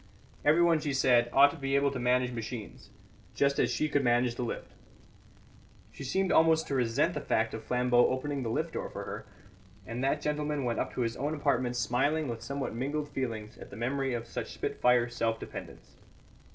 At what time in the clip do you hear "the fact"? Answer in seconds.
7.13-7.53